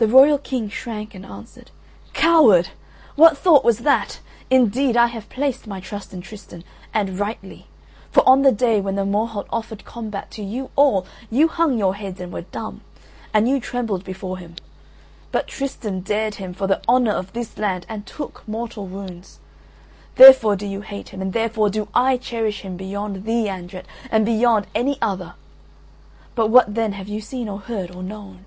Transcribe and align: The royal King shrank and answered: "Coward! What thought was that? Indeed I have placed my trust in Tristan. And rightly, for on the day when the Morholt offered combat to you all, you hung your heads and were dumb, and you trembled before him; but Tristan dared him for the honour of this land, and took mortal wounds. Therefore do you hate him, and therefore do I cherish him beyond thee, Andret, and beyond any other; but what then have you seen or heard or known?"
The 0.00 0.06
royal 0.06 0.38
King 0.38 0.68
shrank 0.68 1.12
and 1.16 1.26
answered: 1.26 1.72
"Coward! 2.12 2.68
What 3.16 3.36
thought 3.36 3.64
was 3.64 3.80
that? 3.80 4.20
Indeed 4.48 4.96
I 4.96 5.08
have 5.08 5.28
placed 5.28 5.66
my 5.66 5.80
trust 5.80 6.14
in 6.14 6.20
Tristan. 6.20 6.62
And 6.94 7.18
rightly, 7.18 7.66
for 8.12 8.20
on 8.24 8.42
the 8.42 8.52
day 8.52 8.80
when 8.80 8.94
the 8.94 9.04
Morholt 9.04 9.48
offered 9.50 9.84
combat 9.84 10.30
to 10.30 10.42
you 10.44 10.70
all, 10.76 11.04
you 11.32 11.48
hung 11.48 11.76
your 11.78 11.96
heads 11.96 12.20
and 12.20 12.32
were 12.32 12.42
dumb, 12.42 12.82
and 13.34 13.48
you 13.48 13.58
trembled 13.58 14.04
before 14.04 14.38
him; 14.38 14.54
but 15.32 15.48
Tristan 15.48 15.98
dared 15.98 16.36
him 16.36 16.54
for 16.54 16.68
the 16.68 16.80
honour 16.88 17.10
of 17.10 17.32
this 17.32 17.58
land, 17.58 17.84
and 17.88 18.06
took 18.06 18.46
mortal 18.46 18.86
wounds. 18.86 19.40
Therefore 20.14 20.54
do 20.54 20.64
you 20.66 20.82
hate 20.82 21.08
him, 21.08 21.20
and 21.20 21.32
therefore 21.32 21.70
do 21.70 21.88
I 21.92 22.18
cherish 22.18 22.60
him 22.60 22.76
beyond 22.76 23.24
thee, 23.24 23.48
Andret, 23.48 23.86
and 24.12 24.24
beyond 24.24 24.68
any 24.76 24.96
other; 25.02 25.34
but 26.36 26.50
what 26.50 26.72
then 26.72 26.92
have 26.92 27.08
you 27.08 27.20
seen 27.20 27.48
or 27.48 27.58
heard 27.58 27.90
or 27.92 28.04
known?" 28.04 28.44